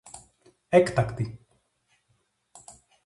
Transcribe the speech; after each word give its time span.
Έκτακτη! 0.69 1.39